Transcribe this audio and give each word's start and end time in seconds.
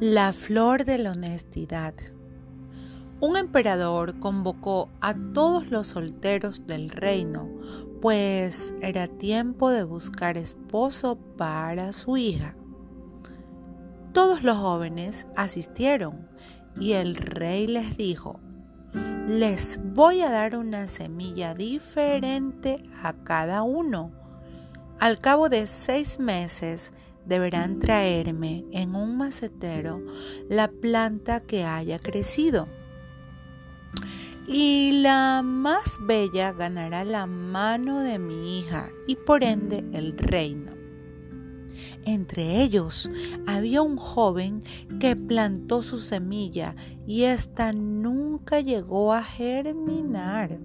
La 0.00 0.32
flor 0.32 0.86
de 0.86 0.96
la 0.96 1.12
honestidad. 1.12 1.92
Un 3.20 3.36
emperador 3.36 4.18
convocó 4.18 4.88
a 5.02 5.14
todos 5.34 5.70
los 5.70 5.88
solteros 5.88 6.66
del 6.66 6.88
reino, 6.88 7.46
pues 8.00 8.72
era 8.80 9.08
tiempo 9.08 9.68
de 9.68 9.84
buscar 9.84 10.38
esposo 10.38 11.18
para 11.36 11.92
su 11.92 12.16
hija. 12.16 12.54
Todos 14.14 14.42
los 14.42 14.56
jóvenes 14.56 15.26
asistieron 15.36 16.30
y 16.80 16.92
el 16.92 17.16
rey 17.16 17.66
les 17.66 17.98
dijo, 17.98 18.40
les 19.28 19.78
voy 19.84 20.22
a 20.22 20.30
dar 20.30 20.56
una 20.56 20.88
semilla 20.88 21.52
diferente 21.52 22.88
a 23.02 23.12
cada 23.12 23.64
uno. 23.64 24.12
Al 24.98 25.18
cabo 25.18 25.50
de 25.50 25.66
seis 25.66 26.18
meses 26.18 26.90
deberán 27.30 27.78
traerme 27.78 28.66
en 28.72 28.96
un 28.96 29.16
macetero 29.16 30.04
la 30.48 30.68
planta 30.68 31.38
que 31.40 31.64
haya 31.64 32.00
crecido. 32.00 32.68
Y 34.48 35.00
la 35.00 35.42
más 35.44 35.98
bella 36.02 36.52
ganará 36.52 37.04
la 37.04 37.26
mano 37.26 38.00
de 38.00 38.18
mi 38.18 38.58
hija 38.58 38.88
y 39.06 39.14
por 39.14 39.44
ende 39.44 39.84
el 39.92 40.18
reino. 40.18 40.72
Entre 42.04 42.62
ellos 42.62 43.08
había 43.46 43.80
un 43.80 43.96
joven 43.96 44.64
que 44.98 45.14
plantó 45.14 45.82
su 45.82 45.98
semilla 45.98 46.74
y 47.06 47.22
ésta 47.22 47.72
nunca 47.72 48.60
llegó 48.60 49.12
a 49.12 49.22
germinar. 49.22 50.58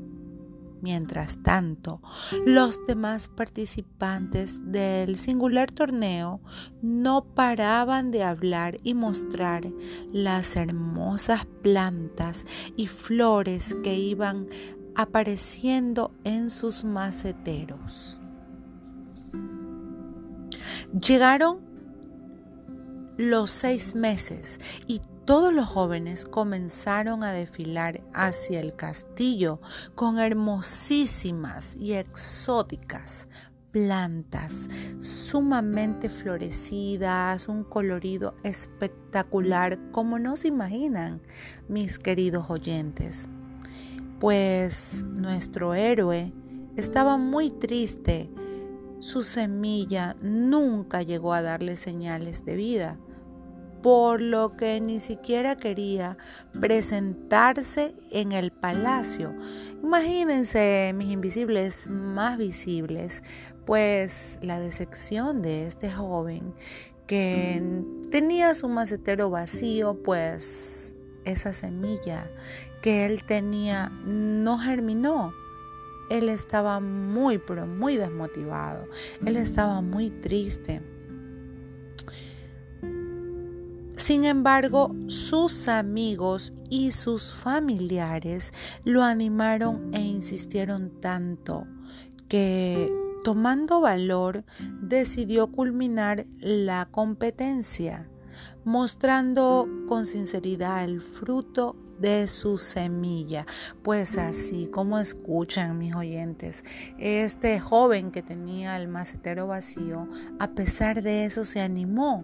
Mientras 0.82 1.42
tanto, 1.42 2.02
los 2.46 2.86
demás 2.86 3.28
participantes 3.28 4.72
del 4.72 5.18
singular 5.18 5.72
torneo 5.72 6.42
no 6.82 7.24
paraban 7.24 8.12
de 8.12 8.24
hablar 8.24 8.78
y 8.84 8.94
mostrar 8.94 9.72
las 10.12 10.56
hermosas 10.56 11.46
plantas 11.64 12.46
y 12.76 12.88
flores 12.88 13.76
que 13.84 13.96
iban 13.96 14.48
apareciendo 14.96 16.12
en 16.24 16.50
sus 16.50 16.84
maceteros. 16.84 18.22
Llegaron 20.94 21.60
los 23.18 23.52
seis 23.52 23.96
meses 23.96 24.60
y 24.88 25.02
todos 25.26 25.52
los 25.52 25.66
jóvenes 25.66 26.24
comenzaron 26.24 27.24
a 27.24 27.32
desfilar 27.32 28.02
hacia 28.14 28.60
el 28.60 28.76
castillo 28.76 29.60
con 29.96 30.20
hermosísimas 30.20 31.76
y 31.76 31.94
exóticas 31.94 33.28
plantas 33.72 34.70
sumamente 35.00 36.10
florecidas, 36.10 37.50
un 37.50 37.64
colorido 37.64 38.36
espectacular 38.44 39.80
como 39.92 40.20
no 40.20 40.36
se 40.36 40.48
imaginan, 40.48 41.22
mis 41.68 42.00
queridos 42.00 42.50
oyentes. 42.50 43.28
Pues 44.20 45.04
nuestro 45.10 45.74
héroe 45.74 46.32
estaba 46.78 47.18
muy 47.18 47.50
triste. 47.50 48.30
Su 49.00 49.24
semilla 49.24 50.16
nunca 50.22 51.02
llegó 51.02 51.34
a 51.34 51.42
darle 51.42 51.76
señales 51.76 52.46
de 52.46 52.56
vida 52.56 52.98
por 53.86 54.20
lo 54.20 54.58
que 54.58 54.82
ni 54.82 55.00
siquiera 55.00 55.56
quería 55.58 56.18
presentarse 56.60 57.94
en 58.10 58.32
el 58.32 58.52
palacio. 58.52 59.36
Imagínense 59.84 60.92
mis 60.96 61.10
invisibles 61.10 61.88
más 61.88 62.40
visibles, 62.40 63.22
pues 63.64 64.40
la 64.42 64.60
decepción 64.60 65.44
de 65.44 65.68
este 65.68 65.92
joven 65.92 66.56
que 67.06 67.62
tenía 68.10 68.56
su 68.56 68.70
macetero 68.70 69.30
vacío, 69.30 70.02
pues 70.02 70.96
esa 71.24 71.54
semilla 71.54 72.28
que 72.82 73.06
él 73.06 73.24
tenía 73.24 73.90
no 74.04 74.58
germinó. 74.58 75.32
Él 76.10 76.30
estaba 76.30 76.80
muy, 76.80 77.40
muy 77.68 77.98
desmotivado. 77.98 78.88
Él 79.24 79.38
estaba 79.38 79.82
muy 79.82 80.10
triste. 80.10 80.95
Sin 84.06 84.24
embargo, 84.24 84.96
sus 85.08 85.68
amigos 85.68 86.54
y 86.70 86.92
sus 86.92 87.34
familiares 87.34 88.54
lo 88.84 89.02
animaron 89.02 89.92
e 89.96 90.00
insistieron 90.00 91.02
tanto 91.02 91.66
que, 92.28 92.94
tomando 93.24 93.82
valor, 93.82 94.46
decidió 94.80 95.52
culminar 95.52 96.28
la 96.38 96.86
competencia, 96.86 98.08
mostrando 98.64 99.68
con 99.88 100.06
sinceridad 100.06 100.84
el 100.84 101.02
fruto 101.02 101.76
de 101.98 102.28
su 102.28 102.60
semilla. 102.60 103.48
Pues 103.82 104.20
así 104.20 104.68
como 104.68 105.00
escuchan 105.00 105.80
mis 105.80 105.96
oyentes, 105.96 106.64
este 107.00 107.60
joven 107.60 108.12
que 108.12 108.22
tenía 108.22 108.78
el 108.78 108.88
macetero 108.88 109.48
vacío, 109.48 110.08
a 110.38 110.52
pesar 110.52 111.02
de 111.02 111.26
eso 111.26 111.44
se 111.44 111.60
animó 111.60 112.24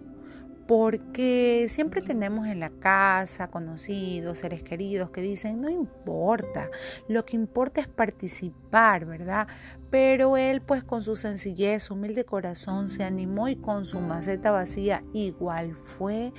porque 0.66 1.66
siempre 1.68 2.02
tenemos 2.02 2.46
en 2.46 2.60
la 2.60 2.70
casa 2.70 3.48
conocidos, 3.48 4.38
seres 4.38 4.62
queridos 4.62 5.10
que 5.10 5.20
dicen, 5.20 5.60
no 5.60 5.68
importa, 5.68 6.70
lo 7.08 7.24
que 7.24 7.36
importa 7.36 7.80
es 7.80 7.88
participar, 7.88 9.04
¿verdad? 9.04 9.48
Pero 9.90 10.36
él 10.36 10.62
pues 10.62 10.84
con 10.84 11.02
su 11.02 11.16
sencillez, 11.16 11.90
humilde 11.90 12.24
corazón 12.24 12.88
se 12.88 13.04
animó 13.04 13.48
y 13.48 13.56
con 13.56 13.84
su 13.84 14.00
maceta 14.00 14.50
vacía 14.50 15.04
igual 15.12 15.74
fue 15.74 16.32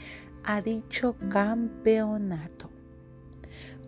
a 0.44 0.62
dicho 0.62 1.16
campeonato. 1.30 2.70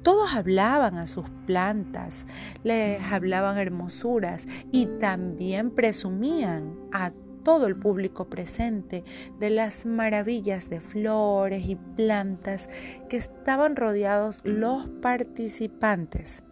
Todos 0.04 0.36
hablaban 0.36 1.00
a 1.00 1.08
sus 1.08 1.28
plantas, 1.48 2.28
les 2.64 3.02
hablaban 3.12 3.58
hermosuras 3.58 4.48
y 4.72 4.86
también 5.00 5.72
presumían 5.72 6.78
a 6.94 7.12
todo 7.46 7.68
el 7.68 7.78
público 7.78 8.28
presente 8.28 9.06
de 9.40 9.52
las 9.52 9.86
maravillas 9.86 10.70
de 10.70 10.82
flores 10.82 11.70
y 11.70 11.76
plantas 11.76 12.68
que 13.08 13.16
estaban 13.16 13.78
rodeados 13.78 14.42
los 14.44 14.88
participantes. 15.02 16.44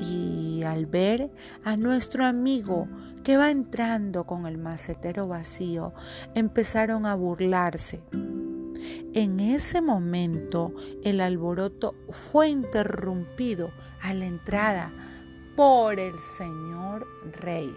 Y 0.00 0.64
al 0.64 0.86
ver 0.86 1.30
a 1.62 1.76
nuestro 1.76 2.24
amigo 2.24 2.88
que 3.22 3.36
va 3.36 3.50
entrando 3.50 4.24
con 4.24 4.46
el 4.46 4.58
macetero 4.58 5.28
vacío, 5.28 5.92
empezaron 6.34 7.06
a 7.06 7.14
burlarse. 7.14 8.02
En 9.14 9.38
ese 9.38 9.80
momento 9.82 10.72
el 11.04 11.20
alboroto 11.20 11.94
fue 12.08 12.48
interrumpido 12.48 13.70
a 14.00 14.14
la 14.14 14.26
entrada 14.26 14.92
por 15.54 16.00
el 16.00 16.18
señor 16.18 17.06
rey. 17.32 17.72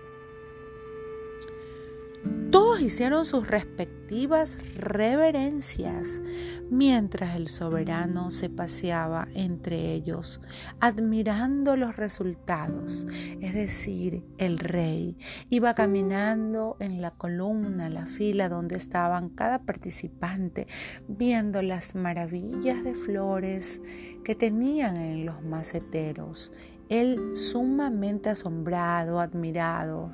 Todos 2.56 2.82
hicieron 2.82 3.26
sus 3.26 3.48
respectivas 3.48 4.58
reverencias 4.78 6.22
mientras 6.70 7.36
el 7.36 7.50
soberano 7.50 8.32
se 8.32 8.50
paseaba 8.50 9.28
entre 9.34 9.92
ellos, 9.92 10.40
admirando 10.80 11.76
los 11.76 11.98
resultados. 11.98 13.08
Es 13.42 13.54
decir, 13.56 14.24
el 14.38 14.58
rey 14.58 15.18
iba 15.50 15.74
caminando 15.74 16.78
en 16.80 17.02
la 17.02 17.12
columna, 17.12 17.90
la 17.90 18.06
fila 18.06 18.48
donde 18.48 18.78
estaban 18.78 19.28
cada 19.28 19.60
participante, 19.60 20.66
viendo 21.10 21.62
las 21.62 21.94
maravillas 21.94 22.86
de 22.86 22.96
flores 22.96 23.82
que 24.24 24.34
tenían 24.34 24.96
en 24.96 25.26
los 25.26 25.44
maceteros. 25.44 26.54
Él 26.88 27.36
sumamente 27.36 28.30
asombrado, 28.30 29.20
admirado 29.20 30.10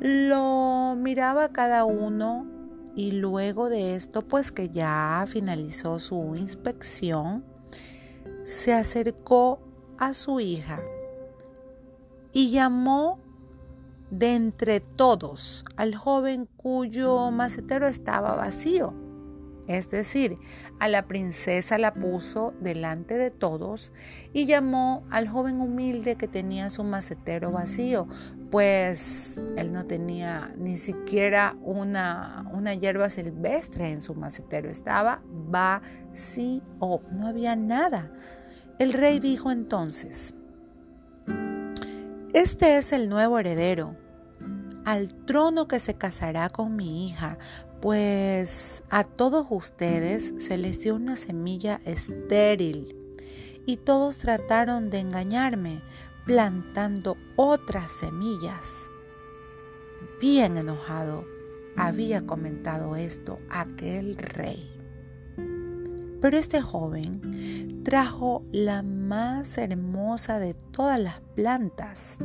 lo 0.00 0.94
miraba 0.96 1.50
cada 1.50 1.84
uno 1.84 2.46
y 2.96 3.12
luego 3.12 3.68
de 3.68 3.96
esto, 3.96 4.22
pues 4.22 4.52
que 4.52 4.70
ya 4.70 5.24
finalizó 5.26 5.98
su 5.98 6.36
inspección, 6.36 7.44
se 8.42 8.72
acercó 8.72 9.60
a 9.98 10.14
su 10.14 10.40
hija 10.40 10.80
y 12.32 12.50
llamó 12.50 13.18
de 14.10 14.34
entre 14.34 14.80
todos 14.80 15.64
al 15.76 15.94
joven 15.94 16.48
cuyo 16.56 17.30
macetero 17.30 17.86
estaba 17.86 18.36
vacío. 18.36 19.03
Es 19.66 19.90
decir, 19.90 20.38
a 20.78 20.88
la 20.88 21.06
princesa 21.06 21.78
la 21.78 21.94
puso 21.94 22.52
delante 22.60 23.16
de 23.16 23.30
todos 23.30 23.92
y 24.34 24.44
llamó 24.44 25.06
al 25.10 25.28
joven 25.28 25.60
humilde 25.60 26.16
que 26.16 26.28
tenía 26.28 26.68
su 26.68 26.84
macetero 26.84 27.50
vacío, 27.50 28.06
pues 28.50 29.40
él 29.56 29.72
no 29.72 29.86
tenía 29.86 30.52
ni 30.58 30.76
siquiera 30.76 31.56
una, 31.62 32.46
una 32.52 32.74
hierba 32.74 33.08
silvestre 33.08 33.90
en 33.90 34.02
su 34.02 34.14
macetero, 34.14 34.68
estaba 34.70 35.22
vacío, 35.26 36.62
no 37.10 37.26
había 37.26 37.56
nada. 37.56 38.12
El 38.78 38.92
rey 38.92 39.18
dijo 39.18 39.50
entonces, 39.50 40.34
este 42.34 42.76
es 42.76 42.92
el 42.92 43.08
nuevo 43.08 43.38
heredero 43.38 44.03
al 44.84 45.14
trono 45.26 45.68
que 45.68 45.80
se 45.80 45.94
casará 45.94 46.48
con 46.50 46.76
mi 46.76 47.06
hija 47.06 47.38
Pues 47.80 48.82
a 48.90 49.04
todos 49.04 49.46
ustedes 49.50 50.34
se 50.38 50.58
les 50.58 50.80
dio 50.80 50.94
una 50.94 51.16
semilla 51.16 51.80
estéril 51.84 52.96
y 53.66 53.78
todos 53.78 54.18
trataron 54.18 54.90
de 54.90 55.00
engañarme 55.00 55.82
plantando 56.24 57.16
otras 57.36 57.92
semillas. 57.92 58.90
Bien 60.20 60.56
enojado, 60.56 61.24
había 61.76 62.26
comentado 62.26 62.96
esto 62.96 63.38
aquel 63.50 64.16
rey. 64.16 64.70
Pero 66.20 66.38
este 66.38 66.62
joven 66.62 67.82
trajo 67.84 68.42
la 68.50 68.82
más 68.82 69.58
hermosa 69.58 70.38
de 70.38 70.54
todas 70.54 70.98
las 70.98 71.20
plantas. 71.34 72.18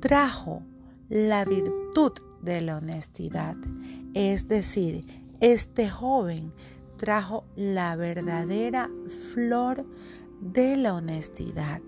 Trajo 0.00 0.62
la 1.10 1.44
virtud 1.44 2.12
de 2.40 2.60
la 2.60 2.78
honestidad. 2.78 3.56
Es 4.14 4.48
decir, 4.48 5.04
este 5.40 5.90
joven 5.90 6.52
trajo 6.96 7.44
la 7.56 7.96
verdadera 7.96 8.88
flor 9.34 9.84
de 10.40 10.76
la 10.76 10.94
honestidad. 10.94 11.82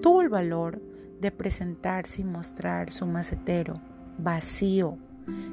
Tuvo 0.00 0.22
el 0.22 0.28
valor 0.28 0.80
de 1.20 1.30
presentarse 1.32 2.22
y 2.22 2.24
mostrar 2.24 2.90
su 2.90 3.06
macetero 3.06 3.74
vacío, 4.18 4.96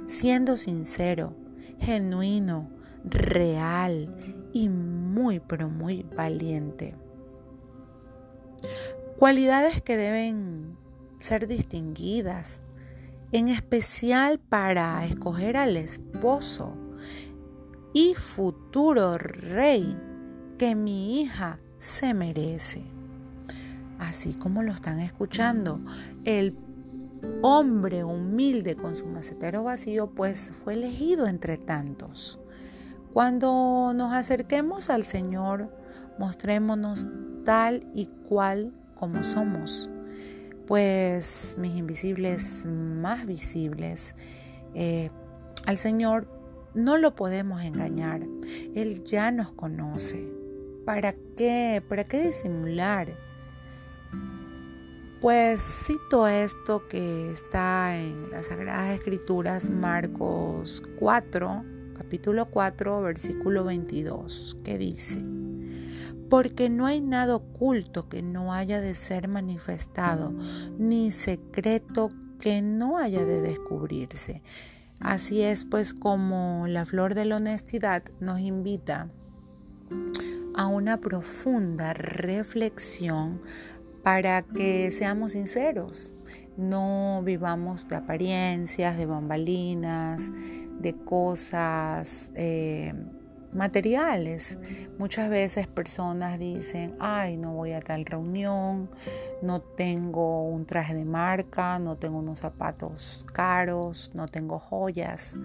siendo 0.05 0.57
sincero, 0.57 1.33
genuino, 1.79 2.69
real 3.03 4.49
y 4.53 4.69
muy, 4.69 5.39
pero 5.39 5.69
muy 5.69 6.05
valiente. 6.15 6.95
Cualidades 9.17 9.81
que 9.81 9.97
deben 9.97 10.77
ser 11.19 11.47
distinguidas, 11.47 12.59
en 13.31 13.49
especial 13.49 14.39
para 14.39 15.03
escoger 15.05 15.57
al 15.57 15.77
esposo 15.77 16.75
y 17.93 18.13
futuro 18.15 19.17
rey 19.17 19.97
que 20.57 20.75
mi 20.75 21.21
hija 21.21 21.59
se 21.77 22.13
merece. 22.13 22.83
Así 23.99 24.33
como 24.33 24.63
lo 24.63 24.71
están 24.71 24.99
escuchando, 24.99 25.79
el 26.23 26.55
hombre 27.41 28.03
humilde 28.03 28.75
con 28.75 28.95
su 28.95 29.05
macetero 29.07 29.63
vacío, 29.63 30.11
pues 30.11 30.51
fue 30.63 30.73
elegido 30.73 31.27
entre 31.27 31.57
tantos. 31.57 32.39
Cuando 33.13 33.93
nos 33.95 34.13
acerquemos 34.13 34.89
al 34.89 35.03
Señor, 35.03 35.73
mostrémonos 36.19 37.07
tal 37.43 37.87
y 37.93 38.07
cual 38.27 38.73
como 38.95 39.23
somos, 39.23 39.89
pues 40.67 41.55
mis 41.57 41.75
invisibles 41.75 42.65
más 42.65 43.25
visibles, 43.25 44.13
eh, 44.75 45.09
al 45.65 45.77
Señor 45.77 46.27
no 46.73 46.97
lo 46.97 47.15
podemos 47.15 47.61
engañar, 47.63 48.21
Él 48.75 49.03
ya 49.05 49.31
nos 49.31 49.53
conoce. 49.53 50.27
¿Para 50.85 51.13
qué? 51.35 51.81
¿Para 51.87 52.03
qué 52.03 52.27
disimular? 52.27 53.17
Pues 55.21 55.87
cito 55.87 56.27
esto 56.27 56.87
que 56.87 57.31
está 57.31 57.97
en 57.97 58.29
las 58.29 58.47
Sagradas 58.47 58.91
Escrituras, 58.91 59.69
Marcos 59.69 60.83
4, 60.99 61.63
capítulo 61.97 62.45
4, 62.51 63.01
versículo 63.01 63.63
22, 63.63 64.57
que 64.63 64.77
dice, 64.77 65.19
porque 66.29 66.69
no 66.69 66.85
hay 66.85 67.01
nada 67.01 67.35
oculto 67.35 68.09
que 68.09 68.21
no 68.21 68.53
haya 68.53 68.81
de 68.81 68.95
ser 68.95 69.27
manifestado, 69.27 70.33
ni 70.77 71.11
secreto 71.11 72.09
que 72.39 72.61
no 72.61 72.97
haya 72.97 73.25
de 73.25 73.41
descubrirse. 73.41 74.41
Así 74.99 75.41
es 75.41 75.65
pues 75.65 75.93
como 75.93 76.65
la 76.67 76.85
flor 76.85 77.13
de 77.13 77.25
la 77.25 77.37
honestidad 77.37 78.03
nos 78.19 78.39
invita 78.39 79.09
a 80.55 80.67
una 80.67 80.99
profunda 80.99 81.93
reflexión 81.93 83.41
para 84.03 84.41
que 84.41 84.91
seamos 84.91 85.33
sinceros, 85.33 86.13
no 86.55 87.21
vivamos 87.23 87.87
de 87.87 87.97
apariencias, 87.97 88.97
de 88.97 89.05
bambalinas, 89.05 90.31
de 90.79 90.95
cosas 90.95 92.31
eh, 92.35 92.93
materiales. 93.53 94.59
Muchas 94.97 95.29
veces 95.29 95.67
personas 95.67 96.39
dicen, 96.39 96.93
ay, 96.99 97.37
no 97.37 97.53
voy 97.53 97.73
a 97.73 97.79
tal 97.79 98.05
reunión, 98.05 98.89
no 99.41 99.61
tengo 99.61 100.43
un 100.43 100.65
traje 100.65 100.95
de 100.95 101.05
marca, 101.05 101.79
no 101.79 101.97
tengo 101.97 102.19
unos 102.19 102.39
zapatos 102.39 103.25
caros, 103.33 104.11
no 104.13 104.27
tengo 104.27 104.59
joyas, 104.59 105.35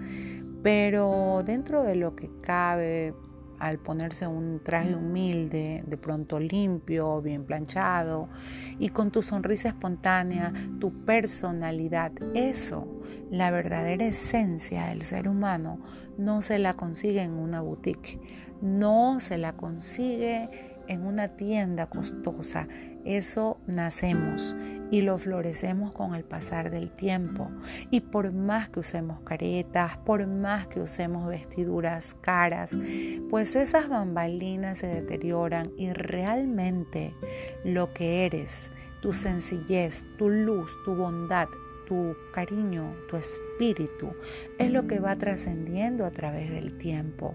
pero 0.63 1.43
dentro 1.45 1.83
de 1.83 1.97
lo 1.97 2.15
que 2.17 2.31
cabe, 2.41 3.15
al 3.59 3.79
ponerse 3.79 4.27
un 4.27 4.61
traje 4.63 4.95
humilde, 4.95 5.83
de 5.87 5.97
pronto 5.97 6.41
limpio, 6.41 7.21
bien 7.23 7.45
planchado 7.45 8.29
y 8.79 8.89
con 8.89 9.11
tu 9.11 9.23
sonrisa 9.23 9.69
espontánea, 9.69 10.53
tu 10.81 11.05
personalidad, 11.05 12.13
eso, 12.35 13.01
la 13.31 13.51
verdadera 13.51 14.07
esencia 14.07 14.87
del 14.87 15.03
ser 15.03 15.29
humano, 15.29 15.79
no 16.19 16.43
se 16.43 16.59
la 16.59 16.75
consigue 16.75 17.23
en 17.23 17.33
una 17.33 17.61
boutique, 17.61 18.21
no 18.61 19.21
se 19.21 19.39
la 19.39 19.55
consigue 19.57 20.73
en 20.89 21.07
una 21.07 21.29
tienda 21.29 21.89
costosa, 21.89 22.69
eso 23.05 23.59
nacemos 23.67 24.57
y 24.93 25.01
lo 25.01 25.17
florecemos 25.17 25.91
con 25.91 26.15
el 26.15 26.23
pasar 26.23 26.71
del 26.71 26.91
tiempo. 26.91 27.51
Y 27.91 28.01
por 28.01 28.31
más 28.33 28.69
que 28.69 28.81
usemos 28.81 29.21
caretas, 29.21 29.97
por 29.97 30.27
más 30.27 30.67
que 30.67 30.81
usemos 30.81 31.27
vestiduras 31.27 32.15
caras, 32.15 32.79
pues 33.31 33.57
esas 33.57 33.89
bambalinas 33.89 34.79
se 34.79 34.89
deterioran 34.89 35.73
y 35.79 35.93
realmente 35.95 37.15
lo 37.65 37.95
que 37.95 38.27
eres, 38.27 38.71
tu 39.01 39.15
sencillez, 39.15 40.05
tu 40.19 40.29
luz, 40.29 40.77
tu 40.85 40.95
bondad, 40.95 41.49
tu 41.87 42.15
cariño, 42.33 42.95
tu 43.09 43.17
espíritu, 43.17 44.15
es 44.59 44.71
lo 44.71 44.87
que 44.87 45.01
va 45.01 45.17
trascendiendo 45.17 46.05
a 46.05 46.11
través 46.11 46.51
del 46.51 46.77
tiempo 46.77 47.35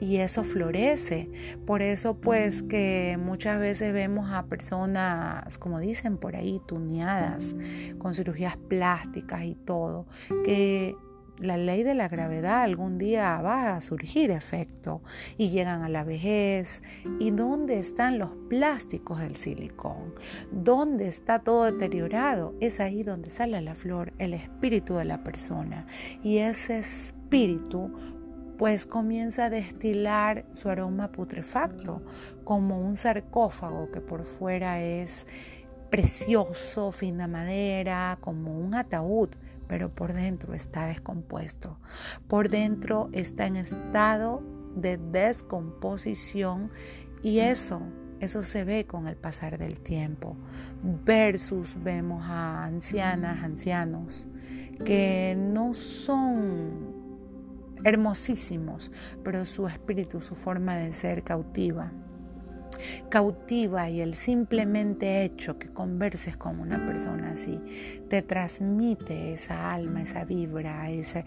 y 0.00 0.16
eso 0.16 0.44
florece. 0.44 1.30
Por 1.66 1.82
eso 1.82 2.16
pues 2.16 2.62
que 2.62 3.18
muchas 3.20 3.60
veces 3.60 3.92
vemos 3.92 4.30
a 4.30 4.46
personas, 4.46 5.58
como 5.58 5.80
dicen 5.80 6.18
por 6.18 6.36
ahí, 6.36 6.60
tuneadas, 6.66 7.54
con 7.98 8.14
cirugías 8.14 8.56
plásticas 8.56 9.44
y 9.44 9.54
todo, 9.54 10.06
que 10.44 10.96
la 11.40 11.56
ley 11.56 11.82
de 11.82 11.94
la 11.94 12.08
gravedad 12.08 12.62
algún 12.62 12.98
día 12.98 13.40
va 13.40 13.76
a 13.76 13.80
surgir 13.80 14.30
efecto 14.30 15.02
y 15.36 15.50
llegan 15.50 15.82
a 15.82 15.88
la 15.88 16.04
vejez. 16.04 16.82
¿Y 17.20 17.30
dónde 17.30 17.78
están 17.78 18.18
los 18.18 18.30
plásticos 18.48 19.20
del 19.20 19.36
silicón? 19.36 20.14
¿Dónde 20.50 21.06
está 21.08 21.40
todo 21.40 21.64
deteriorado? 21.64 22.54
Es 22.60 22.80
ahí 22.80 23.02
donde 23.02 23.30
sale 23.30 23.60
la 23.60 23.74
flor, 23.74 24.12
el 24.18 24.34
espíritu 24.34 24.94
de 24.96 25.04
la 25.04 25.22
persona. 25.22 25.86
Y 26.22 26.38
ese 26.38 26.78
espíritu 26.78 27.92
pues 28.58 28.86
comienza 28.86 29.46
a 29.46 29.50
destilar 29.50 30.44
su 30.52 30.68
aroma 30.68 31.12
putrefacto, 31.12 32.02
como 32.42 32.80
un 32.80 32.96
sarcófago 32.96 33.90
que 33.92 34.00
por 34.00 34.24
fuera 34.24 34.82
es 34.82 35.26
precioso, 35.90 36.90
fina 36.90 37.28
madera, 37.28 38.18
como 38.20 38.58
un 38.58 38.74
ataúd, 38.74 39.30
pero 39.68 39.94
por 39.94 40.12
dentro 40.12 40.54
está 40.54 40.86
descompuesto. 40.86 41.78
Por 42.26 42.48
dentro 42.48 43.08
está 43.12 43.46
en 43.46 43.56
estado 43.56 44.42
de 44.74 44.96
descomposición 44.98 46.70
y 47.22 47.38
eso, 47.38 47.80
eso 48.18 48.42
se 48.42 48.64
ve 48.64 48.86
con 48.86 49.06
el 49.06 49.16
pasar 49.16 49.56
del 49.56 49.78
tiempo. 49.78 50.36
Versus 50.82 51.76
vemos 51.80 52.24
a 52.24 52.64
ancianas, 52.64 53.44
ancianos 53.44 54.26
que 54.84 55.36
no 55.36 55.74
son 55.74 57.07
hermosísimos, 57.84 58.90
pero 59.22 59.44
su 59.44 59.66
espíritu, 59.66 60.20
su 60.20 60.34
forma 60.34 60.76
de 60.76 60.92
ser 60.92 61.22
cautiva. 61.22 61.92
Cautiva 63.08 63.90
y 63.90 64.00
el 64.00 64.14
simplemente 64.14 65.24
hecho 65.24 65.58
que 65.58 65.68
converses 65.68 66.36
con 66.36 66.60
una 66.60 66.86
persona 66.86 67.32
así 67.32 67.60
te 68.08 68.22
transmite 68.22 69.32
esa 69.32 69.72
alma, 69.72 70.02
esa 70.02 70.24
vibra, 70.24 70.90
ese, 70.90 71.24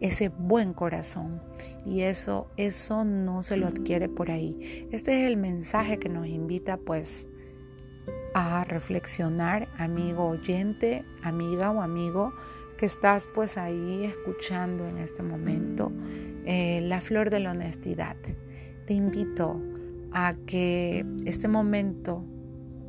ese 0.00 0.28
buen 0.30 0.72
corazón. 0.72 1.42
Y 1.84 2.02
eso, 2.02 2.48
eso 2.56 3.04
no 3.04 3.42
se 3.42 3.56
lo 3.56 3.66
adquiere 3.66 4.08
por 4.08 4.30
ahí. 4.30 4.88
Este 4.92 5.20
es 5.20 5.26
el 5.26 5.36
mensaje 5.36 5.98
que 5.98 6.08
nos 6.08 6.26
invita 6.26 6.78
pues 6.78 7.28
a 8.34 8.64
reflexionar, 8.64 9.68
amigo 9.78 10.26
oyente, 10.26 11.04
amiga 11.22 11.70
o 11.70 11.80
amigo, 11.80 12.32
que 12.76 12.86
estás 12.86 13.26
pues 13.26 13.56
ahí 13.56 14.04
escuchando 14.04 14.88
en 14.88 14.98
este 14.98 15.22
momento 15.22 15.92
eh, 16.44 16.80
la 16.82 17.00
flor 17.00 17.30
de 17.30 17.40
la 17.40 17.52
honestidad. 17.52 18.16
Te 18.86 18.94
invito 18.94 19.60
a 20.12 20.34
que 20.46 21.04
este 21.24 21.48
momento 21.48 22.24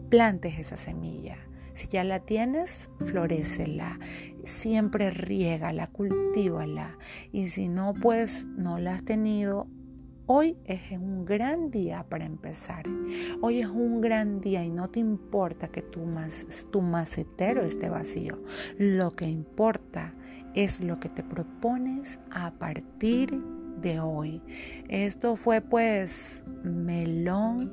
plantes 0.10 0.60
esa 0.60 0.78
semilla. 0.78 1.38
Si 1.74 1.88
ya 1.90 2.06
la 2.06 2.22
tienes, 2.22 2.88
florécela. 3.06 4.00
Siempre 4.44 5.12
riégala, 5.12 5.88
cultívala. 5.88 6.98
Y 7.34 7.48
si 7.48 7.68
no, 7.68 7.94
pues 7.94 8.46
no 8.56 8.78
la 8.78 8.94
has 8.94 9.04
tenido, 9.04 9.68
Hoy 10.28 10.58
es 10.66 10.92
un 10.92 11.24
gran 11.24 11.70
día 11.70 12.04
para 12.10 12.26
empezar. 12.26 12.84
Hoy 13.42 13.60
es 13.60 13.68
un 13.68 14.02
gran 14.02 14.42
día 14.42 14.64
y 14.64 14.72
no 14.72 14.90
te 14.90 15.00
importa 15.00 15.68
que 15.68 15.84
tu, 15.84 16.04
tu 16.72 16.82
macetero 16.82 17.62
esté 17.62 17.92
vacío. 17.92 18.36
Lo 18.80 19.12
que 19.12 19.28
importa 19.28 20.16
es 20.56 20.82
lo 20.82 21.00
que 21.00 21.10
te 21.10 21.22
propones 21.22 22.20
a 22.32 22.50
partir 22.50 23.40
de 23.80 24.00
hoy. 24.00 24.42
Esto 24.90 25.36
fue 25.36 25.62
pues 25.62 26.44
Melón, 26.64 27.72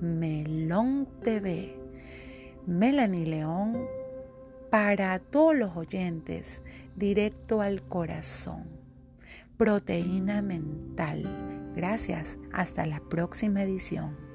Melón 0.00 1.08
TV. 1.24 1.76
Melanie 2.64 3.26
León 3.26 3.76
para 4.70 5.18
todos 5.18 5.56
los 5.56 5.76
oyentes, 5.76 6.62
directo 6.94 7.60
al 7.60 7.82
corazón. 7.82 8.68
Proteína 9.56 10.42
mental 10.42 11.57
Gracias, 11.78 12.38
hasta 12.52 12.86
la 12.86 12.98
próxima 12.98 13.62
edición. 13.62 14.27